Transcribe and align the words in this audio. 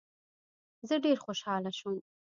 زه 0.87 0.95
ډېر 1.05 1.17
خوشاله 1.25 1.71
شوم. 1.79 1.97